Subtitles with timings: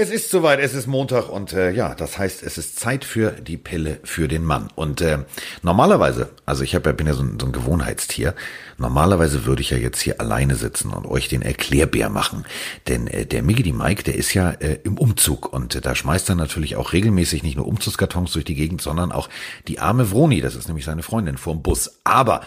[0.00, 3.32] Es ist soweit, es ist Montag und äh, ja, das heißt, es ist Zeit für
[3.32, 4.68] die Pille für den Mann.
[4.76, 5.18] Und äh,
[5.62, 8.36] normalerweise, also ich hab, ja, bin ja so ein, so ein Gewohnheitstier,
[8.76, 12.44] normalerweise würde ich ja jetzt hier alleine sitzen und euch den Erklärbär machen.
[12.86, 16.28] Denn äh, der Miggy Mike, der ist ja äh, im Umzug und äh, da schmeißt
[16.28, 19.28] er natürlich auch regelmäßig nicht nur Umzugskartons durch die Gegend, sondern auch
[19.66, 21.98] die arme Vroni, das ist nämlich seine Freundin, vorm Bus.
[22.04, 22.42] Aber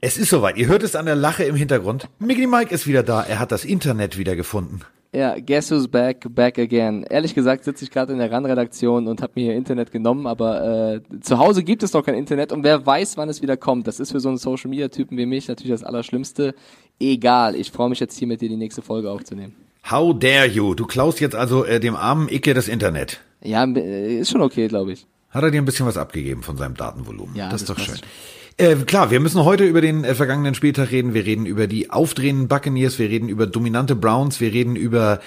[0.00, 2.08] es ist soweit, ihr hört es an der Lache im Hintergrund.
[2.18, 4.80] Miggy Mike ist wieder da, er hat das Internet wieder gefunden.
[5.14, 7.04] Ja, guess who's back, back again.
[7.08, 10.94] Ehrlich gesagt sitze ich gerade in der RAN-Redaktion und habe mir hier Internet genommen, aber
[10.94, 13.86] äh, zu Hause gibt es noch kein Internet und wer weiß, wann es wieder kommt.
[13.86, 16.54] Das ist für so einen Social-Media-Typen wie mich natürlich das Allerschlimmste.
[16.98, 19.54] Egal, ich freue mich jetzt hier mit dir die nächste Folge aufzunehmen.
[19.90, 20.74] How dare you?
[20.74, 23.20] Du klaust jetzt also äh, dem armen Icke das Internet.
[23.42, 25.06] Ja, äh, ist schon okay, glaube ich.
[25.28, 27.36] Hat er dir ein bisschen was abgegeben von seinem Datenvolumen?
[27.36, 27.96] Ja, das, das ist doch schön.
[27.96, 28.08] Schon.
[28.62, 31.14] Äh, klar, wir müssen heute über den äh, vergangenen Spieltag reden.
[31.14, 35.18] Wir reden über die aufdrehenden Buccaneers, wir reden über dominante Browns, wir reden über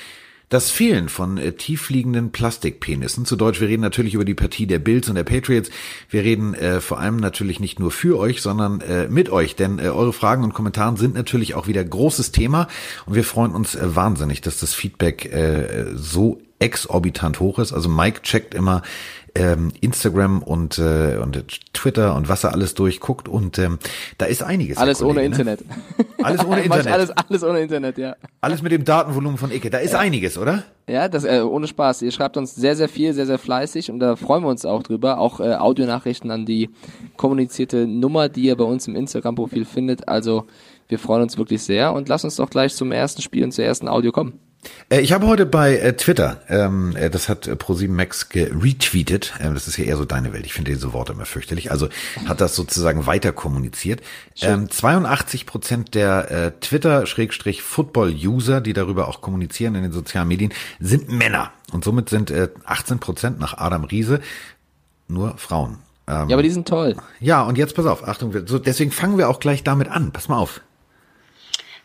[0.47, 3.25] das Fehlen von äh, tiefliegenden Plastikpenissen.
[3.25, 5.69] Zu Deutsch, wir reden natürlich über die Partie der Bills und der Patriots.
[6.09, 9.79] Wir reden äh, vor allem natürlich nicht nur für euch, sondern äh, mit euch, denn
[9.79, 12.69] äh, eure Fragen und Kommentare sind natürlich auch wieder großes Thema
[13.05, 17.73] und wir freuen uns äh, wahnsinnig, dass das Feedback äh, so exorbitant hoch ist.
[17.73, 18.81] Also Mike checkt immer
[19.35, 23.79] ähm, Instagram und, äh, und Twitter und was er alles durchguckt und ähm,
[24.17, 24.77] da ist einiges.
[24.77, 25.25] Alles Kollege, ohne ne?
[25.25, 25.65] Internet.
[26.23, 26.87] Alles ohne Internet.
[26.87, 28.15] alles, alles ohne Internet, ja.
[28.39, 29.69] Alles mit dem Datenvolumen von Icke.
[29.69, 29.99] Da ist ja.
[29.99, 30.63] einiges, oder?
[30.87, 32.01] Ja, das äh, ohne Spaß.
[32.03, 34.83] Ihr schreibt uns sehr, sehr viel, sehr, sehr fleißig und da freuen wir uns auch
[34.83, 35.19] drüber.
[35.19, 36.69] Auch äh, Audionachrichten an die
[37.17, 40.07] kommunizierte Nummer, die ihr bei uns im Instagram-Profil findet.
[40.07, 40.45] Also
[40.87, 43.65] wir freuen uns wirklich sehr und lasst uns doch gleich zum ersten Spiel und zur
[43.65, 44.39] ersten Audio kommen.
[44.89, 49.53] Äh, ich habe heute bei äh, Twitter, ähm, äh, das hat ProSieben Max retweetet, äh,
[49.53, 51.89] das ist ja eher so deine Welt, ich finde diese Worte immer fürchterlich, also
[52.25, 54.01] hat das sozusagen weiter kommuniziert.
[54.41, 61.09] Ähm, 82 Prozent der äh, Twitter-Football-User, die darüber auch kommunizieren in den sozialen Medien, sind
[61.09, 61.51] Männer.
[61.71, 64.21] Und somit sind äh, 18 Prozent nach Adam Riese
[65.07, 65.79] nur Frauen.
[66.07, 66.95] Ähm, ja, aber die sind toll.
[67.19, 70.11] Ja, und jetzt pass auf, Achtung, so, deswegen fangen wir auch gleich damit an.
[70.11, 70.61] Pass mal auf.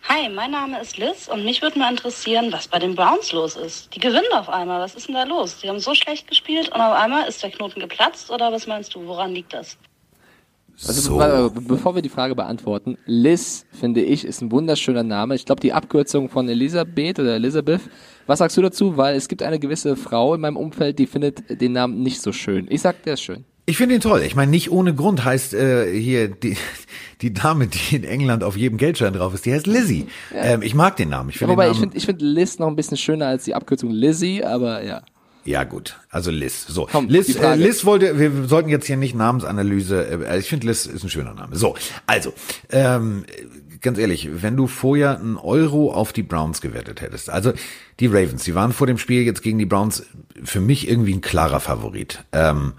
[0.09, 3.57] Hi, mein Name ist Liz und mich würde mal interessieren, was bei den Browns los
[3.57, 3.95] ist.
[3.95, 4.81] Die gewinnen auf einmal.
[4.81, 5.59] Was ist denn da los?
[5.63, 8.95] Die haben so schlecht gespielt und auf einmal ist der Knoten geplatzt oder was meinst
[8.95, 9.07] du?
[9.07, 9.77] Woran liegt das?
[10.87, 11.61] Also so.
[11.61, 15.35] bevor wir die Frage beantworten, Liz, finde ich, ist ein wunderschöner Name.
[15.35, 17.83] Ich glaube, die Abkürzung von Elisabeth oder Elizabeth.
[18.27, 18.97] Was sagst du dazu?
[18.97, 22.33] Weil es gibt eine gewisse Frau in meinem Umfeld, die findet den Namen nicht so
[22.33, 22.67] schön.
[22.71, 23.45] Ich sag, der ist schön.
[23.71, 24.23] Ich finde ihn toll.
[24.23, 26.57] Ich meine, nicht ohne Grund heißt äh, hier die,
[27.21, 30.09] die Dame, die in England auf jedem Geldschein drauf ist, die heißt Lizzie.
[30.35, 30.43] Ja.
[30.43, 31.31] Ähm, ich mag den Namen.
[31.31, 33.29] Ich find ja, wobei den Namen, ich finde ich find Liz noch ein bisschen schöner
[33.29, 35.03] als die Abkürzung Lizzie, aber ja.
[35.45, 36.67] Ja gut, also Liz.
[36.67, 40.27] So, Komm, Liz, äh, Liz wollte, wir sollten jetzt hier nicht Namensanalyse.
[40.27, 41.55] Äh, ich finde Liz ist ein schöner Name.
[41.55, 41.77] So,
[42.09, 42.35] also
[42.71, 43.25] ähm,
[43.81, 47.53] ganz ehrlich, wenn du vorher einen Euro auf die Browns gewettet hättest, also
[48.01, 50.07] die Ravens, die waren vor dem Spiel jetzt gegen die Browns
[50.43, 52.25] für mich irgendwie ein klarer Favorit.
[52.33, 52.73] Ähm,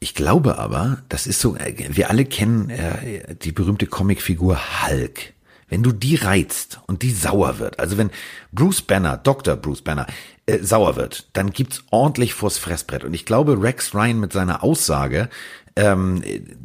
[0.00, 5.34] ich glaube aber, das ist so, wir alle kennen äh, die berühmte Comicfigur Hulk.
[5.70, 8.10] Wenn du die reizt und die sauer wird, also wenn
[8.52, 9.54] Bruce Banner, Dr.
[9.56, 10.06] Bruce Banner,
[10.46, 13.04] äh, sauer wird, dann gibt's ordentlich vors Fressbrett.
[13.04, 15.28] Und ich glaube, Rex Ryan mit seiner Aussage,
[15.76, 16.22] ähm,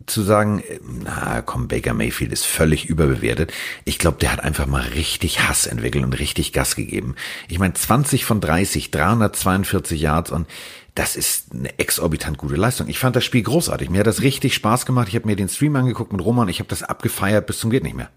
[0.08, 3.52] zu sagen, äh, na komm, Baker Mayfield ist völlig überbewertet.
[3.86, 7.16] Ich glaube, der hat einfach mal richtig Hass entwickelt und richtig Gas gegeben.
[7.48, 10.48] Ich meine, 20 von 30, 342 Yards und
[10.96, 12.88] das ist eine exorbitant gute Leistung.
[12.88, 13.90] Ich fand das Spiel großartig.
[13.90, 15.08] Mir hat das richtig Spaß gemacht.
[15.08, 16.50] Ich habe mir den Stream angeguckt mit Roman.
[16.50, 18.10] Ich habe das abgefeiert bis zum geht nicht mehr.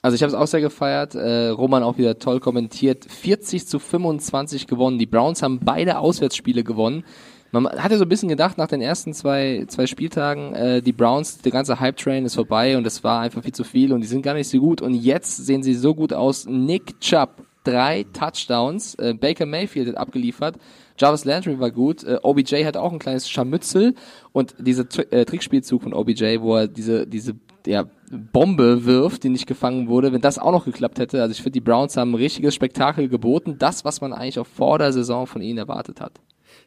[0.00, 1.14] Also ich habe es auch sehr gefeiert.
[1.14, 3.04] Äh, Roman auch wieder toll kommentiert.
[3.04, 4.98] 40 zu 25 gewonnen.
[4.98, 7.04] Die Browns haben beide Auswärtsspiele gewonnen.
[7.52, 11.42] Man hatte so ein bisschen gedacht nach den ersten zwei, zwei Spieltagen, äh, die Browns,
[11.42, 14.22] der ganze Hype-Train ist vorbei und es war einfach viel zu viel und die sind
[14.22, 14.80] gar nicht so gut.
[14.80, 16.46] Und jetzt sehen sie so gut aus.
[16.46, 18.94] Nick Chubb, drei Touchdowns.
[18.96, 20.56] Äh, Baker Mayfield hat abgeliefert.
[20.98, 22.04] Jarvis Landry war gut.
[22.04, 23.94] Äh, OBJ hat auch ein kleines Scharmützel
[24.32, 27.34] und dieser äh, Trickspielzug von OBJ, wo er diese diese
[27.66, 31.22] ja, Bombe wirft, die nicht gefangen wurde, wenn das auch noch geklappt hätte.
[31.22, 33.56] Also ich finde, die Browns haben ein richtiges Spektakel geboten.
[33.58, 36.12] Das, was man eigentlich auch vor der Saison von ihnen erwartet hat.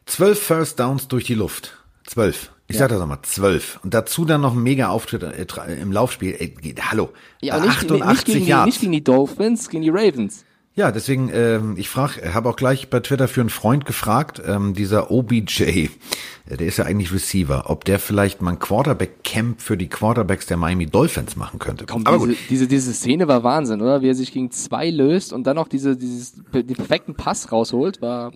[0.06, 1.76] Zwölf First Downs durch die Luft.
[2.04, 2.52] Zwölf.
[2.68, 2.80] Ich ja.
[2.80, 3.78] sag das nochmal, zwölf.
[3.84, 6.34] Und dazu dann noch ein mega Auftritt äh, im Laufspiel.
[6.36, 7.10] Ey, hallo.
[7.40, 10.44] Ja, nicht, 88 nicht, gegen die, nicht gegen die Dolphins, gegen die Ravens.
[10.76, 14.74] Ja, deswegen, ähm, ich frage, habe auch gleich bei Twitter für einen Freund gefragt, ähm,
[14.74, 15.88] dieser OBJ, äh,
[16.50, 20.58] der ist ja eigentlich Receiver, ob der vielleicht mal ein Quarterback-Camp für die Quarterbacks der
[20.58, 21.86] Miami Dolphins machen könnte.
[21.86, 22.36] Komm, Aber diese, gut.
[22.50, 24.02] diese, diese Szene war Wahnsinn, oder?
[24.02, 28.02] Wie er sich gegen zwei löst und dann noch diese, dieses, den perfekten Pass rausholt,
[28.02, 28.32] war.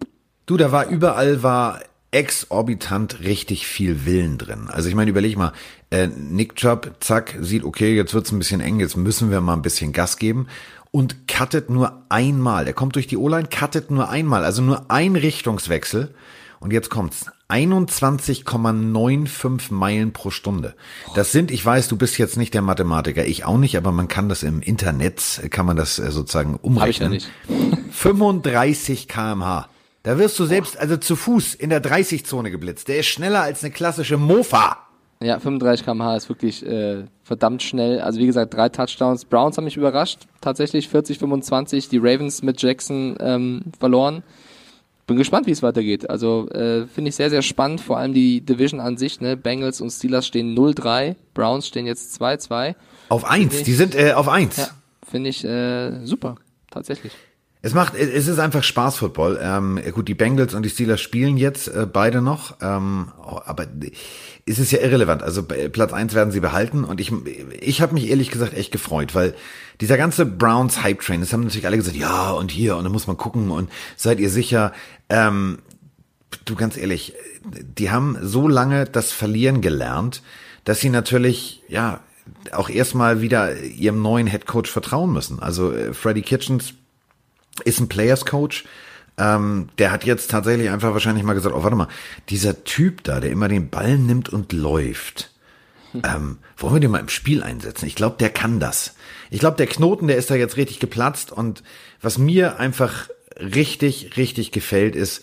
[0.46, 4.68] Du, da war überall war exorbitant richtig viel Willen drin.
[4.68, 5.52] Also ich meine, überleg mal,
[5.90, 9.54] äh, Nick Chubb, zack, sieht, okay, jetzt wird's ein bisschen eng, jetzt müssen wir mal
[9.54, 10.48] ein bisschen Gas geben.
[10.90, 12.66] Und cuttet nur einmal.
[12.66, 16.14] Er kommt durch die O-Line, cuttet nur einmal, also nur ein Richtungswechsel.
[16.58, 17.26] Und jetzt kommt's.
[17.48, 20.74] 21,95 Meilen pro Stunde.
[21.16, 24.06] Das sind, ich weiß, du bist jetzt nicht der Mathematiker, ich auch nicht, aber man
[24.06, 27.12] kann das im Internet, kann man das äh, sozusagen umrechnen.
[27.12, 27.78] Hab ich ja nicht.
[27.92, 29.68] 35 kmh.
[30.02, 32.88] Da wirst du selbst, also zu Fuß in der 30-Zone geblitzt.
[32.88, 34.78] Der ist schneller als eine klassische Mofa.
[35.22, 38.00] Ja, 35 km/h ist wirklich äh, verdammt schnell.
[38.00, 39.26] Also wie gesagt, drei Touchdowns.
[39.26, 40.20] Browns haben mich überrascht.
[40.40, 41.90] Tatsächlich 40-25.
[41.90, 44.22] Die Ravens mit Jackson ähm, verloren.
[45.06, 46.08] Bin gespannt, wie es weitergeht.
[46.08, 47.82] Also äh, finde ich sehr, sehr spannend.
[47.82, 49.20] Vor allem die Division an sich.
[49.20, 49.36] Ne?
[49.36, 51.16] Bengals und Steelers stehen 0-3.
[51.34, 52.74] Browns stehen jetzt 2-2.
[53.10, 53.64] Auf 1.
[53.64, 54.56] Die sind äh, auf 1.
[54.56, 54.68] Ja,
[55.06, 56.36] finde ich äh, super.
[56.70, 57.12] Tatsächlich.
[57.62, 59.38] Es macht, es ist einfach Spaß Football.
[59.42, 63.08] Ähm, gut, die Bengals und die Steelers spielen jetzt äh, beide noch, ähm,
[63.44, 63.66] aber
[64.50, 65.22] es ist ja irrelevant.
[65.22, 67.12] Also Platz eins werden sie behalten und ich,
[67.60, 69.34] ich habe mich ehrlich gesagt echt gefreut, weil
[69.80, 72.92] dieser ganze Browns Hype Train, das haben natürlich alle gesagt, ja und hier und dann
[72.92, 74.72] muss man gucken und seid ihr sicher.
[75.08, 75.58] Ähm,
[76.44, 77.14] du ganz ehrlich,
[77.44, 80.22] die haben so lange das Verlieren gelernt,
[80.64, 82.00] dass sie natürlich ja
[82.52, 85.40] auch erstmal wieder ihrem neuen Head Coach vertrauen müssen.
[85.40, 86.74] Also äh, Freddie Kitchens
[87.64, 88.64] ist ein Players Coach.
[89.20, 91.88] Ähm, der hat jetzt tatsächlich einfach wahrscheinlich mal gesagt, oh, warte mal,
[92.30, 95.30] dieser Typ da, der immer den Ball nimmt und läuft,
[95.92, 97.86] ähm, wollen wir den mal im Spiel einsetzen?
[97.86, 98.94] Ich glaube, der kann das.
[99.28, 101.62] Ich glaube, der Knoten, der ist da jetzt richtig geplatzt und
[102.00, 103.08] was mir einfach
[103.38, 105.22] richtig, richtig gefällt, ist,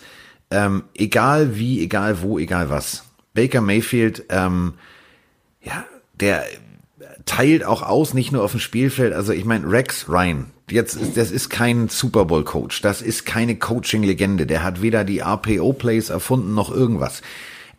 [0.50, 3.04] ähm, egal wie, egal wo, egal was.
[3.34, 4.74] Baker Mayfield, ähm,
[5.62, 5.84] ja,
[6.14, 6.44] der
[7.28, 9.12] teilt auch aus, nicht nur auf dem Spielfeld.
[9.12, 13.26] Also ich meine, Rex Ryan, jetzt ist, das ist kein Super Bowl Coach, das ist
[13.26, 14.46] keine Coaching-Legende.
[14.46, 17.22] Der hat weder die RPO-Plays erfunden noch irgendwas.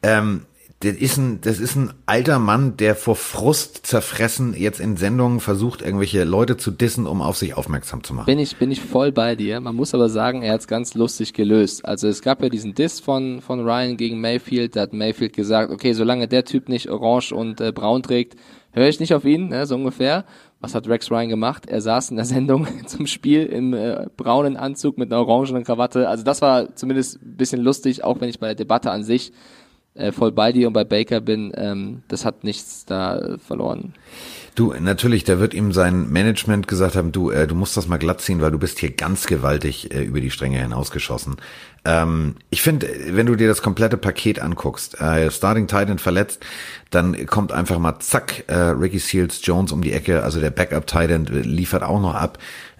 [0.03, 0.45] Ähm,
[0.81, 5.41] das ist ein, das ist ein alter Mann, der vor Frust zerfressen jetzt in Sendungen
[5.41, 8.27] versucht, irgendwelche Leute zu dissen, um auf sich aufmerksam zu machen.
[8.27, 9.59] Bin ich, bin ich voll bei dir.
[9.59, 11.83] Man muss aber sagen, er hat es ganz lustig gelöst.
[11.83, 14.77] Also es gab ja diesen Diss von, von Ryan gegen Mayfield.
[14.77, 18.37] Da hat Mayfield gesagt, okay, solange der Typ nicht orange und äh, braun trägt,
[18.71, 20.25] höre ich nicht auf ihn, ne, so ungefähr.
[20.59, 21.67] Was hat Rex Ryan gemacht?
[21.67, 26.09] Er saß in der Sendung zum Spiel im äh, braunen Anzug mit einer orangenen Krawatte.
[26.09, 29.31] Also das war zumindest ein bisschen lustig, auch wenn ich bei der Debatte an sich
[29.95, 31.51] äh, voll bei dir und bei Baker bin.
[31.55, 33.93] Ähm, das hat nichts da verloren.
[34.55, 37.97] Du, natürlich, da wird ihm sein Management gesagt haben, du, äh, du musst das mal
[37.97, 41.37] glatt ziehen, weil du bist hier ganz gewaltig äh, über die Stränge hinausgeschossen.
[41.85, 46.45] Ähm, ich finde, wenn du dir das komplette Paket anguckst, äh, Starting Titan verletzt,
[46.89, 50.87] dann kommt einfach mal zack, äh, Ricky Seals Jones um die Ecke, also der Backup
[50.87, 52.37] Titan liefert auch noch ab.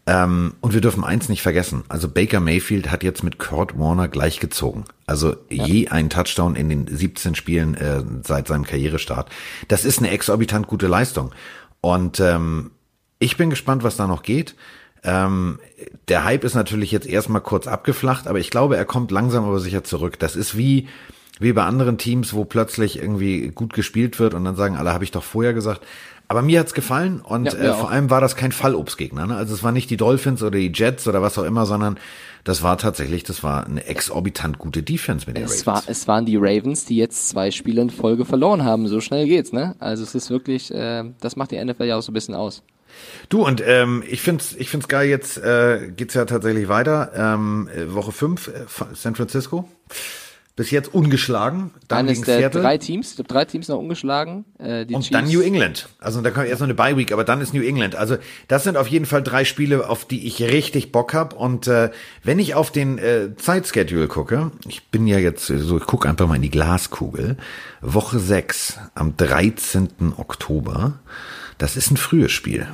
[0.10, 1.84] Ähm, und wir dürfen eins nicht vergessen.
[1.88, 4.86] Also Baker Mayfield hat jetzt mit Kurt Warner gleichgezogen.
[5.06, 5.66] Also ja.
[5.66, 9.30] je ein Touchdown in den 17 Spielen äh, seit seinem Karrierestart.
[9.68, 11.32] Das ist eine exorbitant gute Leistung.
[11.82, 12.72] Und ähm,
[13.20, 14.56] ich bin gespannt, was da noch geht.
[15.04, 15.60] Ähm,
[16.08, 19.60] der Hype ist natürlich jetzt erstmal kurz abgeflacht, aber ich glaube, er kommt langsam aber
[19.60, 20.20] sicher zurück.
[20.20, 20.88] Das ist wie
[21.40, 25.06] wie bei anderen Teams, wo plötzlich irgendwie gut gespielt wird und dann sagen alle, habe
[25.06, 25.82] ich doch vorher gesagt.
[26.28, 29.26] Aber mir hat's gefallen und ja, äh, vor allem war das kein Fallobstgegner.
[29.26, 29.36] Ne?
[29.36, 31.98] Also es war nicht die Dolphins oder die Jets oder was auch immer, sondern
[32.44, 35.66] das war tatsächlich, das war eine exorbitant gute Defense mit den es Ravens.
[35.66, 38.88] War, es waren die Ravens, die jetzt zwei Spiele in Folge verloren haben.
[38.88, 39.76] So schnell geht's, ne?
[39.80, 42.62] Also es ist wirklich, äh, das macht die NFL ja auch so ein bisschen aus.
[43.30, 45.08] Du und ähm, ich find's, ich find's geil.
[45.08, 47.12] Jetzt äh, geht's ja tatsächlich weiter.
[47.16, 49.70] Ähm, Woche fünf, äh, San Francisco.
[50.60, 51.72] Bis jetzt ungeschlagen.
[51.88, 52.62] Dann Eines der Seattle.
[52.62, 54.44] drei Teams, ich drei Teams noch ungeschlagen.
[54.58, 55.14] Äh, die und Chiefs.
[55.14, 55.88] dann New England.
[56.00, 57.96] Also da kommt erst noch eine Bye Week, aber dann ist New England.
[57.96, 58.18] Also
[58.50, 61.32] das sind auf jeden Fall drei Spiele, auf die ich richtig Bock hab.
[61.32, 61.92] Und äh,
[62.26, 66.28] wenn ich auf den äh, Zeitschedule gucke, ich bin ja jetzt so, ich gucke einfach
[66.28, 67.38] mal in die Glaskugel.
[67.80, 70.16] Woche 6 am 13.
[70.18, 71.00] Oktober.
[71.60, 72.68] Das ist ein frühes Spiel.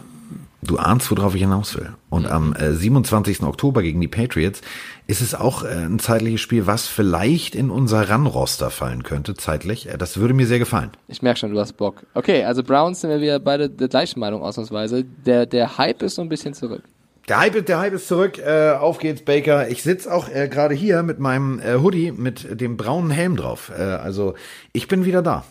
[0.62, 1.90] Du ahnst, worauf ich hinaus will.
[2.10, 3.44] Und am äh, 27.
[3.44, 4.62] Oktober gegen die Patriots
[5.06, 9.90] ist es auch äh, ein zeitliches Spiel, was vielleicht in unser Run-Roster fallen könnte, zeitlich.
[9.90, 10.92] Äh, das würde mir sehr gefallen.
[11.08, 12.04] Ich merke schon, du hast Bock.
[12.14, 15.04] Okay, also Browns sind wir wieder beide der gleichen Meinung ausnahmsweise.
[15.04, 16.84] Der, der Hype ist so ein bisschen zurück.
[17.28, 18.38] Der Hype, der Hype ist zurück.
[18.38, 19.68] Äh, auf geht's, Baker.
[19.70, 23.72] Ich sitz auch äh, gerade hier mit meinem äh, Hoodie mit dem braunen Helm drauf.
[23.76, 24.36] Äh, also
[24.74, 25.44] ich bin wieder da.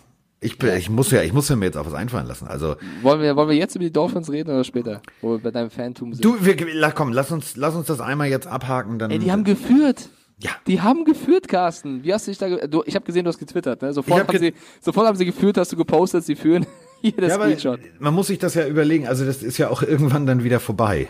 [0.45, 2.47] Ich, ich muss ja, ich muss ja mir jetzt auch was einfallen lassen.
[2.47, 5.51] Also wollen wir, wollen wir jetzt über die Dolphins reden oder später, wo wir bei
[5.51, 6.25] deinem Phantom sind?
[6.25, 6.57] Du, wir,
[6.93, 8.99] komm, lass uns, lass uns das einmal jetzt abhaken.
[8.99, 9.11] Dann.
[9.11, 10.11] Ey, die haben geführt.
[10.39, 10.51] Ja.
[10.67, 12.05] Die haben geführt, Carsten.
[12.05, 12.67] Wie hast du dich da?
[12.67, 13.81] Du, ich habe gesehen, du hast getwittert.
[13.81, 13.93] Ne?
[13.93, 16.67] Sofort hab haben sie, sofort haben sie geführt, hast du gepostet, sie führen.
[17.01, 17.81] Hier der ja, Screenshot.
[17.99, 19.07] Man muss sich das ja überlegen.
[19.07, 21.09] Also das ist ja auch irgendwann dann wieder vorbei.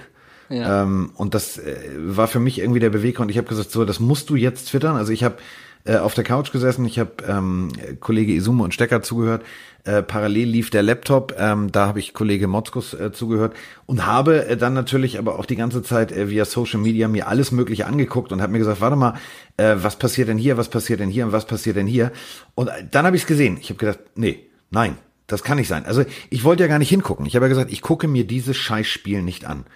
[0.49, 0.83] Ja.
[0.83, 3.31] Ähm, und das äh, war für mich irgendwie der Beweggrund.
[3.31, 4.97] Ich habe gesagt, so, das musst du jetzt twittern.
[4.97, 5.37] Also ich habe
[5.85, 6.85] äh, auf der Couch gesessen.
[6.87, 7.69] Ich habe ähm,
[8.01, 9.45] Kollege Isume und Stecker zugehört.
[9.85, 14.47] Äh, parallel lief der Laptop, ähm, da habe ich Kollege Motzkus äh, zugehört und habe
[14.47, 17.87] äh, dann natürlich aber auch die ganze Zeit äh, via Social Media mir alles Mögliche
[17.87, 19.19] angeguckt und habe mir gesagt, warte mal,
[19.59, 22.13] äh, was passiert denn hier, was passiert denn hier und was passiert denn hier?
[22.55, 23.59] Und äh, dann habe ich es gesehen.
[23.61, 25.85] Ich habe gedacht, nee, nein, das kann nicht sein.
[25.85, 27.27] Also ich wollte ja gar nicht hingucken.
[27.27, 29.67] Ich habe ja gesagt, ich gucke mir dieses Scheißspiel nicht an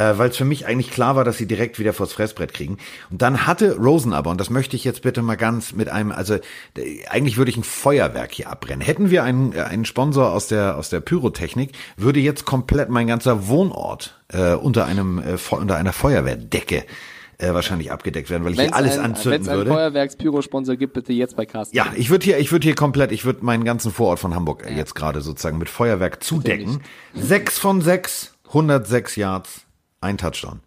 [0.00, 2.78] äh, weil es für mich eigentlich klar war, dass sie direkt wieder vors Fressbrett kriegen.
[3.10, 6.10] Und dann hatte Rosen aber, und das möchte ich jetzt bitte mal ganz mit einem,
[6.10, 6.38] also
[7.10, 8.80] eigentlich würde ich ein Feuerwerk hier abbrennen.
[8.80, 13.06] Hätten wir einen, äh, einen Sponsor aus der, aus der Pyrotechnik, würde jetzt komplett mein
[13.06, 16.84] ganzer Wohnort äh, unter einem äh, unter einer Feuerwehrdecke
[17.38, 19.50] äh, wahrscheinlich abgedeckt werden, weil ich wenn's hier alles ein, anzünden würde.
[19.50, 21.76] Wenn es einen Feuerwerks-Pyro-Sponsor gibt, bitte jetzt bei Carsten.
[21.76, 24.64] Ja, ich würde hier, ich würde hier komplett, ich würde meinen ganzen Vorort von Hamburg
[24.64, 24.76] ja.
[24.76, 26.80] jetzt gerade sozusagen mit Feuerwerk zudecken.
[27.14, 29.66] Sechs von sechs, 106 Yards,
[30.00, 30.60] ein Touchdown.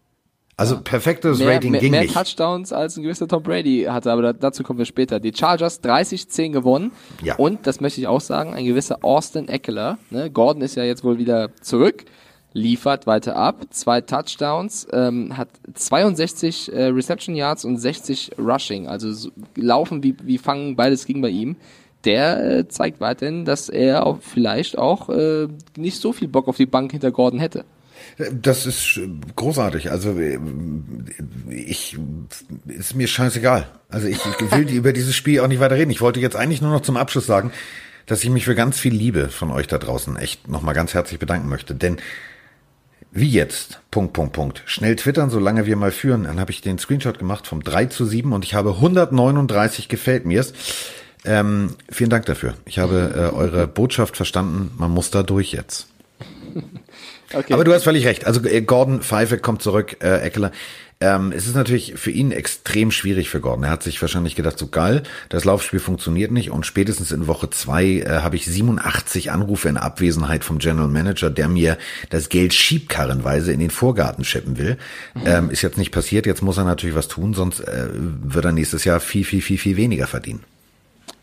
[0.56, 2.13] Also perfektes mehr, Rating mehr, ging mehr nicht.
[2.13, 5.20] Mehr Touchdowns als ein gewisser Tom Brady hatte, aber dazu kommen wir später.
[5.20, 6.92] Die Chargers 30-10 gewonnen.
[7.24, 7.36] Ja.
[7.38, 9.98] Und, das möchte ich auch sagen, ein gewisser Austin Eckler.
[10.12, 10.30] Ne?
[10.30, 12.06] Gordon ist ja jetzt wohl wieder zurück,
[12.54, 13.66] liefert weiter ab.
[13.72, 18.88] Zwei Touchdowns, ähm, hat 62 äh, Reception Yards und 60 Rushing.
[18.88, 21.58] Also so, laufen wie, wie fangen, beides ging bei ihm
[22.06, 25.48] der äh, zeigt weiterhin, dass er auch vielleicht auch äh,
[25.78, 27.63] nicht so viel Bock auf die Bank hinter Gordon hätte.
[28.32, 29.00] Das ist
[29.36, 29.91] großartig.
[29.91, 30.39] Also äh,
[31.50, 31.98] ich
[32.67, 33.67] ist mir scheißegal.
[33.89, 34.20] Also ich
[34.51, 35.91] will über dieses Spiel auch nicht weiter reden.
[35.91, 37.51] Ich wollte jetzt eigentlich nur noch zum Abschluss sagen,
[38.05, 41.20] dass ich mich für ganz viel Liebe von euch da draußen echt nochmal ganz herzlich
[41.20, 41.74] bedanken möchte.
[41.74, 41.98] Denn
[43.12, 43.79] wie jetzt?
[43.91, 44.63] Punkt, Punkt, Punkt.
[44.65, 46.24] Schnell twittern, solange wir mal führen.
[46.24, 50.25] Dann habe ich den Screenshot gemacht vom 3 zu 7 und ich habe 139 gefällt
[50.25, 50.53] mir's.
[51.25, 52.55] Ähm, vielen Dank dafür.
[52.65, 54.72] Ich habe äh, eure Botschaft verstanden.
[54.77, 55.88] Man muss da durch jetzt.
[57.34, 57.54] Okay.
[57.54, 58.25] Aber du hast völlig recht.
[58.25, 60.52] Also äh, Gordon Pfeife kommt zurück, äh, Eckler.
[61.04, 63.66] Ähm, es ist natürlich für ihn extrem schwierig für Gordon.
[63.66, 67.50] Er hat sich wahrscheinlich gedacht, so geil, das Laufspiel funktioniert nicht und spätestens in Woche
[67.50, 71.78] zwei äh, habe ich 87 Anrufe in Abwesenheit vom General Manager, der mir
[72.10, 74.78] das Geld schiebkarrenweise in den Vorgarten schippen will.
[75.13, 75.22] Mhm.
[75.25, 78.54] Ähm, ist jetzt nicht passiert, jetzt muss er natürlich was tun, sonst äh, wird er
[78.54, 80.44] nächstes Jahr viel, viel, viel, viel weniger verdienen.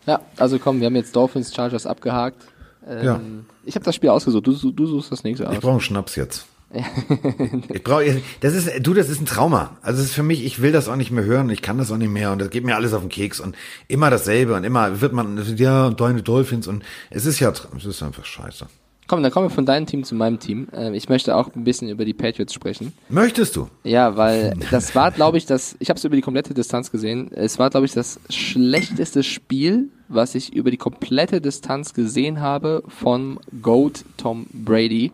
[0.05, 2.43] Ja, also komm, wir haben jetzt Dolphins Chargers abgehakt.
[2.87, 3.19] Ähm, ja.
[3.65, 4.47] Ich habe das Spiel ausgesucht.
[4.47, 5.53] Du, du suchst das nächste aus.
[5.53, 6.45] Ich brauche einen Schnaps jetzt.
[7.73, 9.77] ich brauche, das ist, du, das ist ein Trauma.
[9.81, 11.91] Also es ist für mich, ich will das auch nicht mehr hören, ich kann das
[11.91, 13.57] auch nicht mehr und das geht mir alles auf den Keks und
[13.89, 18.01] immer dasselbe und immer wird man, ja, deine Dolphins und es ist ja, es ist
[18.01, 18.67] einfach scheiße.
[19.11, 20.69] Komm, dann kommen wir von deinem Team zu meinem Team.
[20.71, 22.93] Ähm, ich möchte auch ein bisschen über die Patriots sprechen.
[23.09, 23.67] Möchtest du?
[23.83, 27.29] Ja, weil das war, glaube ich, das, ich habe es über die komplette Distanz gesehen.
[27.33, 32.83] Es war, glaube ich, das schlechteste Spiel, was ich über die komplette Distanz gesehen habe
[32.87, 35.11] von Goat Tom Brady.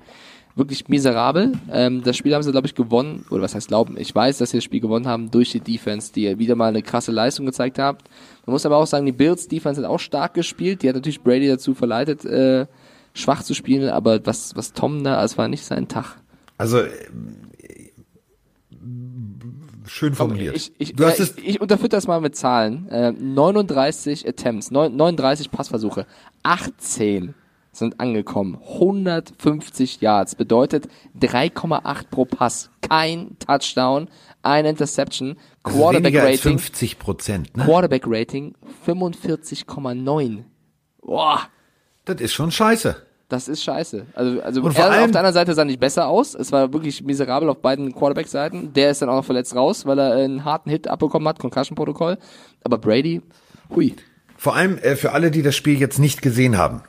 [0.55, 1.53] Wirklich miserabel.
[1.71, 3.95] Ähm, das Spiel haben sie, glaube ich, gewonnen, oder was heißt glauben?
[3.97, 6.83] Ich weiß, dass sie das Spiel gewonnen haben durch die Defense, die wieder mal eine
[6.83, 8.03] krasse Leistung gezeigt hat.
[8.45, 10.83] Man muss aber auch sagen, die Bills Defense hat auch stark gespielt.
[10.83, 12.67] Die hat natürlich Brady dazu verleitet, äh,
[13.17, 16.17] schwach zu spielen, aber was, was Tom da, es war nicht sein Tag.
[16.57, 16.91] Also, äh,
[19.85, 20.55] schön formuliert.
[20.55, 22.87] Ich, ich, du hast ja, ich, ich unterfütter das mal mit Zahlen.
[22.89, 26.05] Äh, 39 Attempts, 39 Passversuche,
[26.43, 27.33] 18
[27.71, 28.57] sind angekommen.
[28.61, 30.87] 150 Yards bedeutet
[31.19, 32.69] 3,8 pro Pass.
[32.81, 34.09] Kein Touchdown,
[34.41, 35.37] ein Interception.
[35.63, 37.57] Quarterback Rating 50 Prozent.
[37.57, 37.65] Ne?
[37.65, 38.55] Quarterback Rating
[38.85, 40.43] 45,9.
[41.01, 41.41] Boah.
[42.05, 43.06] Das ist schon scheiße.
[43.29, 44.05] Das ist scheiße.
[44.13, 46.33] Also, also und er auf der anderen Seite sah nicht besser aus.
[46.33, 48.71] Es war wirklich miserabel auf beiden Quarterback-Seiten.
[48.73, 52.17] Der ist dann auch noch verletzt raus, weil er einen harten Hit abbekommen hat, Concussion-Protokoll.
[52.63, 53.21] Aber Brady,
[53.75, 53.95] hui.
[54.37, 56.83] Vor allem äh, für alle, die das Spiel jetzt nicht gesehen haben,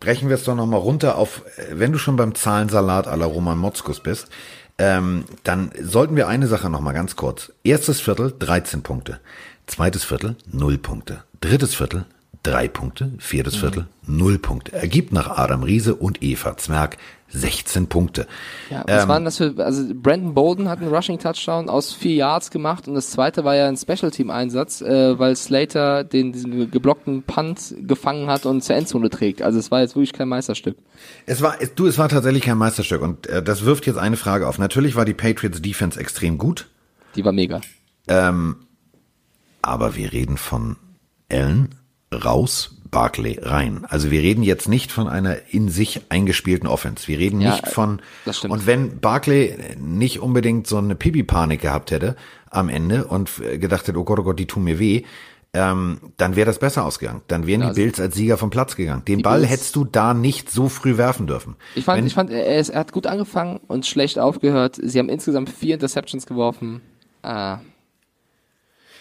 [0.00, 3.58] brechen wir es doch nochmal runter auf, äh, wenn du schon beim Zahlensalat aller Roman
[3.58, 4.30] Motzkus bist,
[4.78, 7.52] ähm, dann sollten wir eine Sache nochmal ganz kurz.
[7.62, 9.20] Erstes Viertel 13 Punkte.
[9.66, 11.22] Zweites Viertel 0 Punkte.
[11.40, 12.06] Drittes Viertel
[12.44, 14.18] drei Punkte, viertes Viertel, mhm.
[14.18, 14.72] null Punkte.
[14.72, 16.98] Ergibt nach Adam Riese und Eva Zwerg
[17.34, 18.26] 16 Punkte.
[18.70, 22.14] Ja, was ähm, waren das für, also Brandon Bolden hat einen Rushing Touchdown aus vier
[22.14, 26.32] Yards gemacht und das zweite war ja ein Special Team Einsatz, äh, weil Slater den
[26.32, 29.42] diesen geblockten Punt gefangen hat und zur Endzone trägt.
[29.42, 30.76] Also es war jetzt wirklich kein Meisterstück.
[31.26, 34.16] Es war, es, du, es war tatsächlich kein Meisterstück und äh, das wirft jetzt eine
[34.16, 34.58] Frage auf.
[34.58, 36.68] Natürlich war die Patriots Defense extrem gut.
[37.16, 37.60] Die war mega.
[38.06, 38.56] Ähm,
[39.60, 40.76] aber wir reden von
[41.30, 41.74] Allen,
[42.22, 43.84] raus, Barclay rein.
[43.88, 47.08] Also wir reden jetzt nicht von einer in sich eingespielten Offense.
[47.08, 48.52] Wir reden ja, nicht von das stimmt.
[48.52, 52.14] und wenn Barclay nicht unbedingt so eine Pipi-Panik gehabt hätte
[52.50, 55.02] am Ende und gedacht hätte, oh Gott, oh Gott, die tun mir weh,
[55.54, 57.22] ähm, dann wäre das besser ausgegangen.
[57.28, 59.04] Dann wären ja, die Bills als Sieger vom Platz gegangen.
[59.04, 59.50] Den Ball Bills.
[59.50, 61.56] hättest du da nicht so früh werfen dürfen.
[61.74, 64.78] Ich fand, wenn, ich fand, er, ist, er hat gut angefangen und schlecht aufgehört.
[64.82, 66.80] Sie haben insgesamt vier Interceptions geworfen.
[67.22, 67.58] Ah.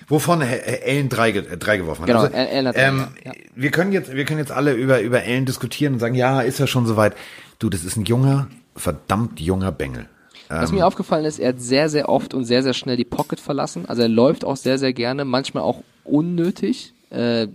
[0.07, 2.07] Wovon Allen drei, drei geworfen hat.
[2.07, 3.31] Genau, also, Allen hat ähm, ja.
[3.55, 6.59] Wir können jetzt, wir können jetzt alle über, über Allen diskutieren und sagen, ja, ist
[6.59, 7.15] ja schon soweit.
[7.59, 10.07] Du, das ist ein junger, verdammt junger Bengel.
[10.49, 13.05] Was mir ähm, aufgefallen ist, er hat sehr, sehr oft und sehr, sehr schnell die
[13.05, 13.85] Pocket verlassen.
[13.87, 16.93] Also er läuft auch sehr, sehr gerne, manchmal auch unnötig.
[17.09, 17.47] Äh,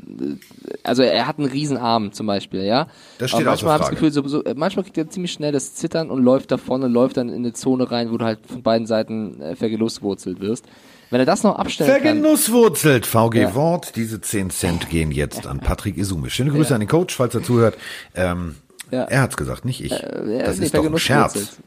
[0.83, 2.89] also er hat einen riesen Arm zum Beispiel, ja.
[3.19, 5.53] Das steht Aber manchmal habe ich das Gefühl, so, so, manchmal kriegt er ziemlich schnell
[5.53, 8.41] das Zittern und läuft davon und läuft dann in eine Zone rein, wo du halt
[8.47, 10.67] von beiden Seiten äh, vergenusswurzelt wirst.
[11.11, 13.55] Wenn er das noch abstellen Vergenusswurzelt, VG ja.
[13.55, 13.97] Wort.
[13.97, 16.31] Diese 10 Cent gehen jetzt an Patrick Isume.
[16.31, 16.75] Schöne Grüße ja.
[16.75, 17.79] an den Coach, falls er zuhört.
[18.15, 18.57] Ähm,
[18.91, 19.05] ja.
[19.05, 19.93] Er hat's gesagt, nicht ich.
[19.93, 21.59] Äh, das nee, ist doch ein Scherz.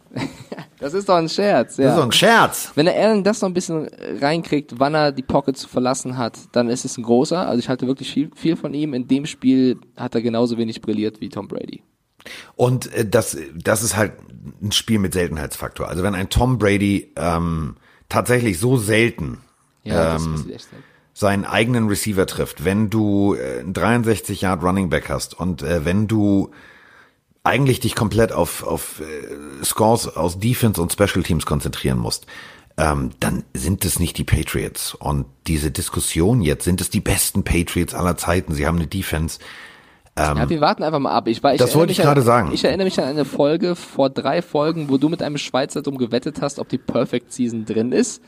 [0.79, 1.77] das ist doch ein Scherz.
[1.77, 1.85] Ja.
[1.85, 2.71] Das ist doch ein Scherz.
[2.75, 6.37] Wenn der Allen das noch ein bisschen reinkriegt, wann er die Pocket zu verlassen hat,
[6.51, 7.47] dann ist es ein großer.
[7.47, 8.93] Also ich halte wirklich viel, viel von ihm.
[8.93, 11.83] In dem Spiel hat er genauso wenig brilliert wie Tom Brady.
[12.55, 14.13] Und äh, das, das ist halt
[14.61, 15.87] ein Spiel mit Seltenheitsfaktor.
[15.87, 17.75] Also wenn ein Tom Brady ähm,
[18.11, 19.39] tatsächlich so selten
[19.83, 20.45] ja, ähm,
[21.13, 26.07] seinen eigenen Receiver trifft, wenn du äh, 63 Yard Running Back hast und äh, wenn
[26.07, 26.51] du
[27.43, 32.27] eigentlich dich komplett auf, auf äh, Scores aus Defense und Special Teams konzentrieren musst,
[32.77, 34.93] ähm, dann sind es nicht die Patriots.
[34.93, 38.53] Und diese Diskussion jetzt, sind es die besten Patriots aller Zeiten?
[38.53, 39.39] Sie haben eine Defense.
[40.17, 41.27] Ähm, ja, wir warten einfach mal ab.
[41.27, 42.51] Ich, war, ich das wollte ich gerade sagen.
[42.53, 45.97] Ich erinnere mich an eine Folge vor drei Folgen, wo du mit einem Schweizer drum
[45.97, 48.21] gewettet hast, ob die Perfect Season drin ist.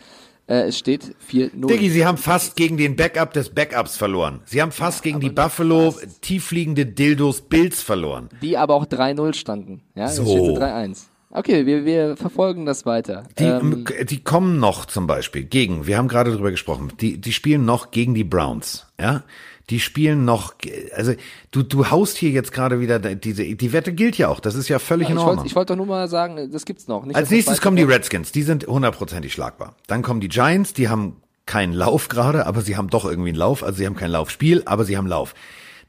[0.47, 1.67] Äh, es steht 4-0.
[1.67, 4.41] Diggi, sie haben fast gegen den Backup des Backups verloren.
[4.45, 6.21] Sie haben fast ja, gegen die Buffalo fast.
[6.21, 8.29] tiefliegende Dildos Bills verloren.
[8.41, 9.81] Die aber auch 3-0 standen.
[9.95, 10.25] Ja, so.
[10.25, 11.05] steht 3-1.
[11.35, 13.23] Okay, wir, wir verfolgen das weiter.
[13.39, 17.33] Die, ähm, die kommen noch zum Beispiel gegen, wir haben gerade drüber gesprochen, die, die
[17.33, 18.85] spielen noch gegen die Browns.
[18.99, 19.23] Ja,
[19.69, 20.53] die spielen noch,
[20.95, 21.13] also
[21.51, 24.67] du, du haust hier jetzt gerade wieder diese, die Wette gilt ja auch, das ist
[24.67, 25.37] ja völlig ja, in Ordnung.
[25.37, 27.05] Wollt, ich wollte doch nur mal sagen, das gibt's noch.
[27.05, 29.75] Nicht, Als nächstes kommen die Redskins, die sind hundertprozentig schlagbar.
[29.87, 33.37] Dann kommen die Giants, die haben keinen Lauf gerade, aber sie haben doch irgendwie einen
[33.37, 35.33] Lauf, also sie haben kein Laufspiel, aber sie haben Lauf.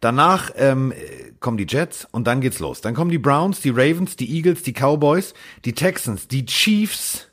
[0.00, 0.92] Danach ähm,
[1.40, 2.80] kommen die Jets und dann geht's los.
[2.80, 7.28] Dann kommen die Browns, die Ravens, die Eagles, die Cowboys, die Texans, die Chiefs,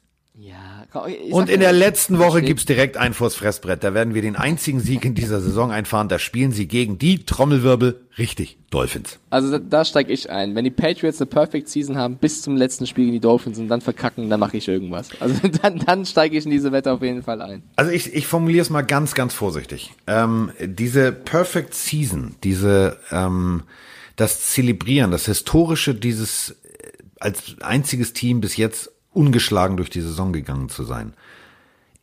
[0.93, 3.81] und in der letzten Woche gibt's direkt ein vors Fressbrett.
[3.83, 6.09] Da werden wir den einzigen Sieg in dieser Saison einfahren.
[6.09, 9.19] Da spielen sie gegen die Trommelwirbel richtig Dolphins.
[9.29, 10.53] Also da, da steige ich ein.
[10.53, 13.69] Wenn die Patriots eine Perfect Season haben bis zum letzten Spiel gegen die Dolphins und
[13.69, 15.09] dann verkacken, dann mache ich irgendwas.
[15.21, 17.63] Also dann, dann steige ich in diese Wette auf jeden Fall ein.
[17.77, 19.93] Also ich, ich formuliere es mal ganz, ganz vorsichtig.
[20.07, 23.63] Ähm, diese Perfect Season, diese ähm,
[24.17, 30.33] das Zelebrieren, das Historische dieses äh, als einziges Team bis jetzt ungeschlagen durch die Saison
[30.33, 31.13] gegangen zu sein,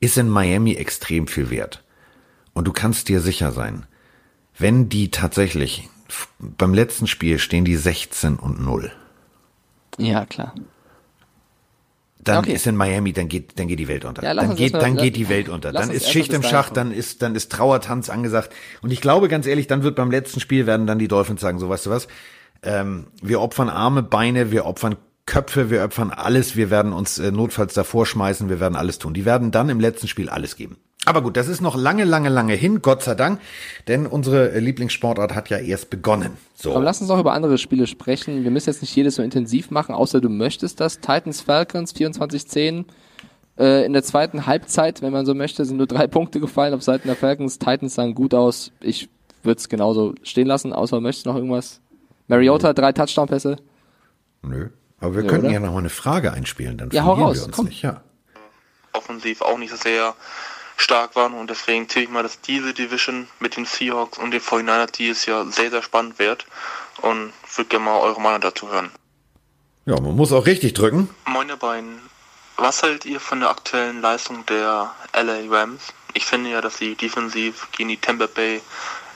[0.00, 1.82] ist in Miami extrem viel wert.
[2.52, 3.86] Und du kannst dir sicher sein,
[4.58, 5.88] wenn die tatsächlich
[6.38, 8.90] beim letzten Spiel stehen die 16 und 0.
[9.98, 10.54] Ja, klar.
[12.20, 12.52] Dann okay.
[12.52, 14.22] ist in Miami, dann geht, dann geht die Welt unter.
[14.22, 15.72] Ja, dann geht, mal, dann geht die Welt unter.
[15.72, 18.52] Dann ist Schicht im Schach, dann ist, dann ist Trauertanz angesagt.
[18.82, 21.58] Und ich glaube ganz ehrlich, dann wird beim letzten Spiel werden dann die Dolphins sagen,
[21.58, 22.08] so weißt du was,
[22.62, 24.96] ähm, wir opfern Arme, Beine, wir opfern
[25.28, 29.12] Köpfe, wir opfern alles, wir werden uns äh, notfalls davor schmeißen, wir werden alles tun.
[29.12, 30.78] Die werden dann im letzten Spiel alles geben.
[31.04, 33.38] Aber gut, das ist noch lange, lange, lange hin, Gott sei Dank,
[33.88, 36.32] denn unsere äh, Lieblingssportart hat ja erst begonnen.
[36.54, 36.74] So.
[36.74, 38.42] Aber lass uns auch über andere Spiele sprechen.
[38.42, 41.00] Wir müssen jetzt nicht jedes so intensiv machen, außer du möchtest das.
[41.00, 42.86] Titans Falcons 24-10.
[43.58, 46.82] Äh, in der zweiten Halbzeit, wenn man so möchte, sind nur drei Punkte gefallen auf
[46.82, 47.58] Seiten der Falcons.
[47.58, 48.72] Titans sahen gut aus.
[48.80, 49.10] Ich
[49.42, 51.80] würde es genauso stehen lassen, außer du möchtest noch irgendwas.
[52.28, 53.56] Mariota, drei Touchdown-Pässe.
[54.42, 54.68] Nö.
[55.00, 55.54] Aber wir ja, könnten oder?
[55.54, 57.66] ja noch mal eine Frage einspielen, dann ja, verlieren wir uns Komm.
[57.66, 57.82] nicht.
[57.82, 58.02] Ja.
[58.92, 60.14] Offensiv auch nicht so sehr
[60.76, 64.40] stark waren und deswegen zähle ich mal, dass diese Division mit den Seahawks und den
[64.40, 66.46] 49ers dieses Jahr sehr, sehr spannend wird
[67.02, 68.90] und würde gerne mal eure Meinung dazu hören.
[69.86, 71.08] Ja, man muss auch richtig drücken.
[71.26, 72.00] Moin ihr beiden.
[72.56, 75.94] Was haltet ihr von der aktuellen Leistung der LA Rams?
[76.14, 78.60] Ich finde ja, dass sie defensiv gegen die Tampa Bay